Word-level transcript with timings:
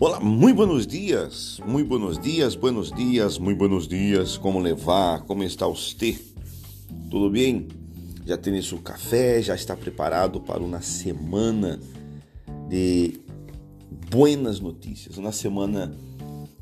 Olá, 0.00 0.20
muito 0.20 0.54
buenos 0.54 0.86
dias, 0.86 1.60
muito 1.66 1.88
buenos 1.88 2.20
dias, 2.20 2.54
buenos 2.54 2.92
dias, 2.92 3.36
muito 3.36 3.58
buenos 3.58 3.88
dias. 3.88 4.38
Como 4.38 4.60
levar? 4.60 5.24
Como 5.24 5.42
está 5.42 5.66
você? 5.66 6.16
Tudo 7.10 7.28
bem? 7.28 7.66
Já 8.24 8.36
tem 8.36 8.62
seu 8.62 8.78
café? 8.78 9.42
Já 9.42 9.56
está 9.56 9.76
preparado 9.76 10.40
para 10.40 10.62
uma 10.62 10.80
semana 10.80 11.80
de 12.68 13.20
buenas 14.08 14.60
notícias, 14.60 15.18
uma 15.18 15.32
semana 15.32 15.92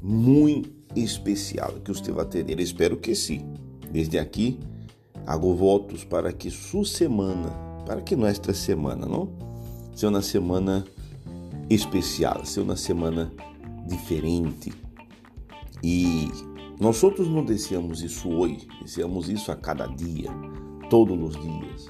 muito 0.00 0.70
especial 0.98 1.74
que 1.84 1.92
você 1.92 2.10
vai 2.10 2.24
ter. 2.24 2.48
Eu 2.48 2.58
espero 2.58 2.96
que 2.96 3.14
sim. 3.14 3.44
Desde 3.92 4.18
aqui, 4.18 4.58
hago 5.26 5.54
votos 5.54 6.04
para 6.04 6.32
que 6.32 6.50
sua 6.50 6.86
semana, 6.86 7.50
para 7.84 8.00
que 8.00 8.16
nossa 8.16 8.54
semana, 8.54 9.04
não? 9.04 9.28
Seja 9.94 10.08
uma 10.08 10.22
semana 10.22 10.86
especial, 11.68 12.44
ser 12.44 12.60
uma 12.60 12.76
semana 12.76 13.32
diferente. 13.86 14.72
E 15.82 16.28
nós 16.80 17.02
outros 17.02 17.28
não 17.28 17.44
desejamos 17.44 18.02
isso 18.02 18.28
hoje, 18.28 18.66
desejamos 18.80 19.28
isso 19.28 19.50
a 19.50 19.56
cada 19.56 19.86
dia, 19.86 20.30
todos 20.90 21.36
os 21.36 21.42
dias. 21.42 21.86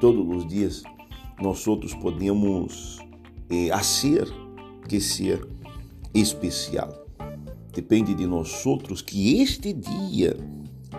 Todos 0.00 0.36
os 0.36 0.46
dias 0.46 0.82
nós 1.40 1.66
outros 1.66 1.94
podemos 1.94 2.98
eh, 3.50 3.70
que 4.88 5.00
ser 5.00 5.46
especial. 6.12 7.06
Depende 7.72 8.14
de 8.14 8.26
nós 8.26 8.64
outros 8.64 9.02
que 9.02 9.40
este 9.40 9.72
dia 9.72 10.36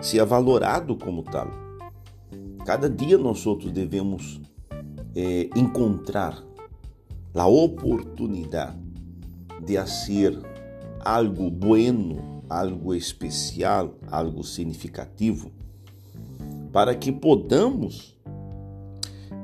seja 0.02 0.26
valorado 0.26 0.96
como 0.96 1.22
tal. 1.22 1.48
Cada 2.66 2.90
dia 2.90 3.16
nós 3.16 3.46
outros 3.46 3.72
devemos 3.72 4.40
eh, 5.14 5.48
encontrar 5.56 6.42
a 7.36 7.46
oportunidade 7.46 8.78
de 9.64 9.76
fazer 9.76 10.38
algo 11.04 11.50
bueno, 11.50 12.42
algo 12.48 12.94
especial, 12.94 13.94
algo 14.10 14.42
significativo, 14.42 15.50
para 16.72 16.94
que 16.94 17.12
podamos 17.12 18.16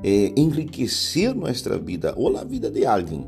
é, 0.03 0.33
enriquecer 0.37 1.34
nossa 1.34 1.79
vida 1.79 2.15
ou 2.17 2.37
a 2.37 2.45
vida 2.45 2.71
de 2.71 2.84
alguém. 2.87 3.27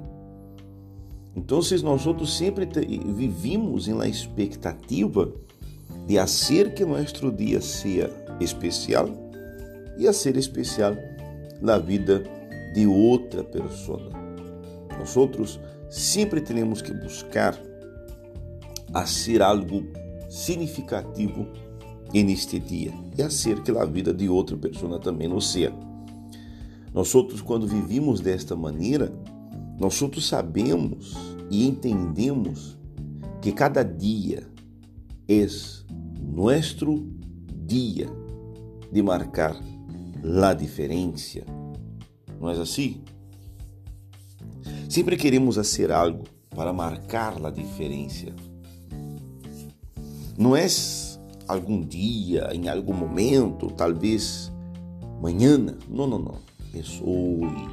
Então, 1.36 1.60
nós 1.82 2.06
outros 2.06 2.36
sempre 2.36 2.66
vivimos 3.14 3.88
em 3.88 3.94
la 3.94 4.08
expectativa 4.08 5.32
de 6.06 6.16
fazer 6.16 6.74
que 6.74 6.84
nosso 6.84 7.30
dia 7.32 7.60
seja 7.60 8.10
especial 8.40 9.08
e 9.98 10.06
a 10.06 10.12
ser 10.12 10.36
especial 10.36 10.94
na 11.60 11.78
vida 11.78 12.22
de 12.74 12.86
outra 12.86 13.42
pessoa. 13.42 14.23
Nós 14.98 15.16
outros 15.16 15.60
sempre 15.90 16.40
temos 16.40 16.80
que 16.80 16.92
buscar 16.92 17.58
a 18.92 19.06
ser 19.06 19.42
algo 19.42 19.84
significativo 20.28 21.46
neste 22.12 22.58
dia 22.58 22.92
e 23.16 23.22
a 23.22 23.30
ser 23.30 23.62
que 23.62 23.70
a 23.70 23.84
vida 23.84 24.12
de 24.14 24.28
outra 24.28 24.56
pessoa 24.56 25.00
também 25.00 25.28
não 25.28 25.40
seja. 25.40 25.72
Nós 26.92 27.12
outros 27.14 27.40
quando 27.40 27.66
vivimos 27.66 28.20
desta 28.20 28.54
maneira, 28.54 29.12
nós 29.78 30.00
outros 30.00 30.28
sabemos 30.28 31.14
e 31.50 31.66
entendemos 31.66 32.78
que 33.42 33.50
cada 33.52 33.82
dia 33.82 34.46
é 35.28 35.46
nosso 36.20 37.04
dia 37.66 38.08
de 38.92 39.02
marcar 39.02 39.56
a 40.42 40.54
diferença. 40.54 41.40
Não 42.40 42.48
é 42.50 42.60
assim? 42.60 43.02
Sempre 44.94 45.16
queremos 45.16 45.56
fazer 45.56 45.90
algo 45.90 46.22
para 46.54 46.72
marcar 46.72 47.44
a 47.44 47.50
diferença. 47.50 48.32
Não 50.38 50.54
é 50.54 50.68
algum 51.48 51.84
dia, 51.84 52.48
em 52.54 52.68
algum 52.68 52.94
momento, 52.94 53.72
talvez 53.72 54.52
amanhã. 55.18 55.58
Não, 55.88 56.06
não, 56.06 56.20
não. 56.20 56.38
É 56.72 56.78
hoje. 56.78 57.68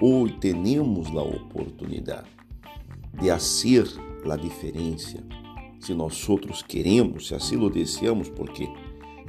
Hoje 0.00 0.34
temos 0.34 1.08
a 1.08 1.22
oportunidade 1.22 2.28
de 3.20 3.28
fazer 3.28 3.82
a 4.30 4.36
diferença. 4.36 5.18
Se 5.80 5.94
nós 5.94 6.28
outros 6.28 6.62
queremos, 6.62 7.26
se 7.26 7.34
assim 7.34 7.56
o 7.56 7.68
desejamos, 7.68 8.28
porque 8.28 8.68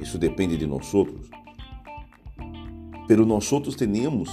isso 0.00 0.18
depende 0.18 0.56
de 0.56 0.68
nós 0.68 0.94
outros. 0.94 1.28
Pero 3.08 3.26
nós 3.26 3.52
outros 3.52 3.74
temos 3.74 4.30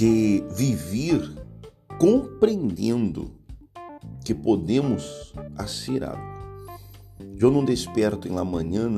que 0.00 0.42
viver 0.56 1.30
compreendendo 1.98 3.32
que 4.24 4.34
podemos 4.34 5.34
ser 5.66 6.02
algo. 6.02 6.22
Eu 7.38 7.50
não 7.50 7.62
desperto 7.62 8.26
em 8.26 8.30
la 8.30 8.42
manhã 8.42 8.88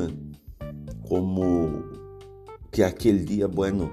como 1.08 1.82
que 2.70 2.84
aquele 2.84 3.24
dia, 3.24 3.48
bueno, 3.48 3.92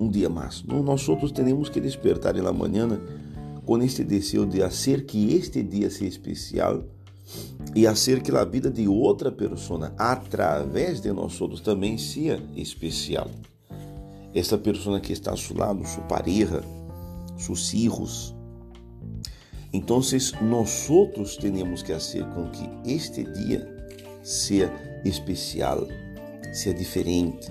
um 0.00 0.08
dia 0.08 0.30
mais. 0.30 0.62
Nós 0.62 1.06
outros 1.06 1.32
temos 1.32 1.68
que 1.68 1.82
despertar 1.82 2.34
em 2.34 2.40
la 2.40 2.50
manhã 2.50 2.88
com 3.66 3.82
este 3.82 4.02
desejo 4.02 4.46
de 4.46 4.60
fazer 4.60 5.04
que 5.04 5.34
este 5.34 5.62
dia 5.62 5.90
seja 5.90 6.06
especial 6.06 6.82
e 7.76 7.84
fazer 7.84 8.22
que 8.22 8.34
a 8.34 8.44
vida 8.46 8.70
de 8.70 8.88
outra 8.88 9.30
pessoa, 9.30 9.92
através 9.98 10.98
de 10.98 11.12
nós 11.12 11.38
outros, 11.42 11.60
também 11.60 11.98
seja 11.98 12.42
especial 12.56 13.28
essa 14.34 14.56
pessoa 14.56 15.00
que 15.00 15.12
está 15.12 15.32
a 15.32 15.36
seu 15.36 15.56
lado, 15.56 15.86
sua 15.86 16.04
pareja, 16.04 16.62
seus 17.36 17.70
filhos. 17.70 18.34
Então, 19.72 20.00
nós 20.42 21.36
temos 21.36 21.82
que 21.82 21.92
fazer 21.92 22.24
com 22.30 22.50
que 22.50 22.68
este 22.84 23.24
dia 23.24 23.66
seja 24.22 24.72
especial, 25.04 25.86
seja 26.52 26.76
diferente. 26.76 27.50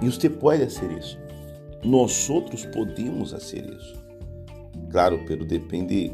E 0.00 0.06
você 0.06 0.30
pode 0.30 0.64
fazer 0.66 0.98
isso. 0.98 1.18
Nós 1.84 2.12
podemos 2.66 3.32
fazer 3.32 3.68
isso. 3.68 3.96
Claro, 4.90 5.24
pero 5.26 5.44
depende 5.44 6.12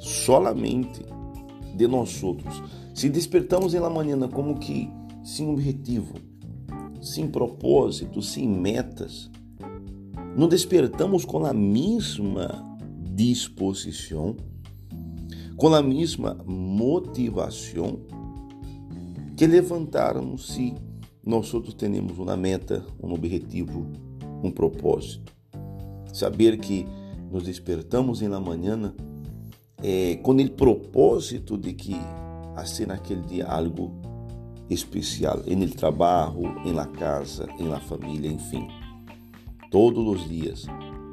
solamente 0.00 1.02
de 1.74 1.86
nós 1.86 2.22
outros. 2.22 2.62
Se 2.94 3.08
despertamos 3.08 3.72
la 3.74 3.88
manhã 3.88 4.18
como 4.28 4.58
que 4.58 4.90
sem 5.24 5.48
objetivo, 5.48 6.14
sem 7.02 7.26
propósito, 7.26 8.22
sem 8.22 8.48
metas, 8.48 9.28
não 10.36 10.48
despertamos 10.48 11.24
com 11.24 11.44
a 11.44 11.52
mesma 11.52 12.64
disposição, 13.12 14.36
com 15.56 15.74
a 15.74 15.82
mesma 15.82 16.38
motivação 16.46 18.00
que 19.36 19.46
levantaram 19.46 20.38
se 20.38 20.74
nós 21.24 21.52
outros 21.52 21.74
temos 21.74 22.18
uma 22.18 22.36
meta, 22.36 22.84
um 23.02 23.12
objetivo, 23.12 23.86
um 24.42 24.50
propósito. 24.50 25.32
Saber 26.12 26.58
que 26.58 26.86
nos 27.30 27.44
despertamos 27.44 28.22
em 28.22 28.28
manhã 28.40 28.94
é, 29.82 30.16
com 30.16 30.32
o 30.32 30.50
propósito 30.50 31.58
de 31.58 31.72
que 31.72 31.96
ser 32.64 32.86
naquele 32.86 33.22
dia 33.22 33.46
algo 33.46 34.11
especial, 34.72 35.42
em 35.46 35.62
el 35.62 35.74
trabalho, 35.74 36.54
em 36.64 36.72
la 36.72 36.86
casa, 36.86 37.48
em 37.58 37.68
la 37.68 37.80
família, 37.80 38.30
enfim. 38.30 38.68
Todos 39.70 40.06
os 40.06 40.28
dias 40.28 40.66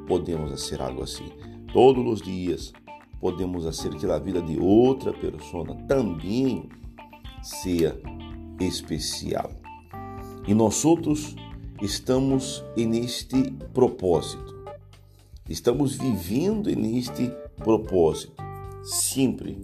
podemos 0.06 0.50
fazer 0.50 0.82
algo 0.82 1.02
assim. 1.02 1.30
Todos 1.72 2.04
os 2.06 2.22
dias 2.22 2.72
podemos 3.20 3.64
fazer 3.64 3.94
que 3.94 4.06
a 4.06 4.18
vida 4.18 4.42
de 4.42 4.58
outra 4.58 5.12
pessoa 5.12 5.74
também 5.86 6.68
seja 7.42 8.00
especial. 8.60 9.50
E 10.46 10.54
nós 10.54 10.84
outros 10.84 11.34
estamos 11.80 12.64
neste 12.76 13.50
propósito. 13.72 14.58
Estamos 15.48 15.96
vivendo 15.96 16.74
neste 16.76 17.30
propósito. 17.56 18.34
Sempre 18.82 19.58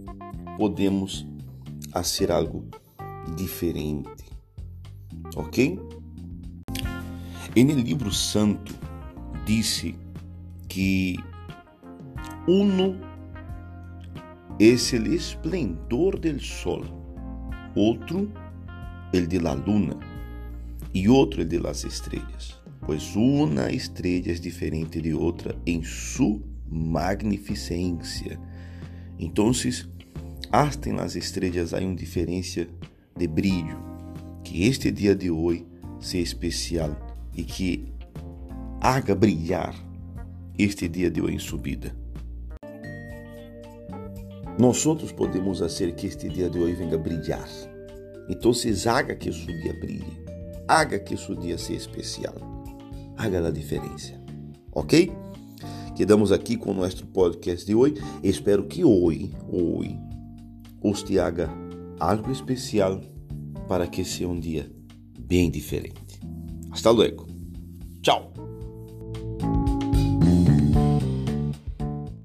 podemos 0.56 1.26
fazer 1.92 2.30
algo 2.30 2.64
diferente. 3.34 4.24
Ok? 5.34 5.78
E 7.54 7.64
no 7.64 7.74
livro 7.74 8.12
santo 8.12 8.74
disse 9.44 9.94
que 10.68 11.16
uno 12.46 12.96
es 14.58 14.92
el 14.92 15.12
esplendor 15.14 16.20
del 16.20 16.40
sol, 16.40 16.84
outro 17.74 18.28
el 19.12 19.26
de 19.26 19.40
la 19.40 19.54
luna 19.54 19.98
e 20.94 21.08
outro 21.08 21.42
el 21.42 21.48
de 21.48 21.58
las 21.58 21.84
estrellas, 21.84 22.60
pois 22.84 23.16
uma 23.16 23.70
estrela 23.70 24.32
é 24.32 24.34
diferente 24.34 25.00
de 25.00 25.14
outra 25.14 25.56
em 25.66 25.82
sua 25.82 26.40
magnificência. 26.68 28.38
Então, 29.18 29.50
hasta 30.52 30.88
en 30.88 30.96
las 30.96 31.16
estrelas 31.16 31.72
há 31.74 31.78
uma 31.78 31.94
diferença 31.94 32.66
de 33.16 33.26
brilho. 33.26 33.78
Que 34.44 34.66
este 34.66 34.90
dia 34.90 35.14
de 35.14 35.30
hoje 35.30 35.66
seja 36.00 36.22
especial 36.22 36.96
e 37.34 37.42
que 37.42 37.92
haga 38.80 39.14
brilhar 39.14 39.74
este 40.58 40.88
dia 40.88 41.10
de 41.10 41.20
hoje 41.20 41.34
em 41.34 41.38
subida. 41.38 41.94
Nós 44.58 44.86
outros 44.86 45.12
podemos 45.12 45.58
fazer 45.58 45.94
que 45.94 46.06
este 46.06 46.28
dia 46.28 46.48
de 46.48 46.58
hoje 46.58 46.74
venha 46.76 46.96
brilhar. 46.96 47.48
Então, 48.28 48.52
haga 48.90 49.14
que 49.14 49.30
seu 49.30 49.46
dia 49.46 49.74
brilhe. 49.74 50.24
Haga 50.66 50.98
que 50.98 51.16
seu 51.16 51.34
dia 51.34 51.58
seja 51.58 51.80
especial. 51.80 52.34
Haga 53.16 53.46
a 53.46 53.50
diferença. 53.50 54.14
Ok? 54.72 55.12
Quedamos 55.94 56.32
aqui 56.32 56.56
com 56.56 56.70
o 56.70 56.74
nosso 56.74 57.06
podcast 57.06 57.66
de 57.66 57.74
hoje. 57.74 57.94
Espero 58.22 58.64
que 58.64 58.84
hoje, 58.84 59.32
hoje, 59.48 59.98
os 60.82 61.02
te 61.02 61.18
haga 61.18 61.50
algo 61.98 62.30
especial 62.30 63.00
para 63.68 63.86
que 63.86 64.04
seja 64.04 64.28
um 64.28 64.38
dia 64.38 64.70
bem 65.18 65.50
diferente. 65.50 66.20
Hasta 66.70 66.90
luego. 66.90 67.26
Tchau. 68.02 68.45